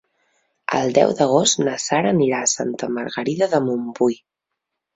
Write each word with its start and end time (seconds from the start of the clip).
El 0.77 0.95
deu 0.97 1.13
d'agost 1.19 1.61
na 1.67 1.75
Sara 1.85 2.11
anirà 2.15 2.41
a 2.47 2.49
Santa 2.55 2.91
Margarida 2.97 3.51
de 3.55 3.63
Montbui. 3.69 4.21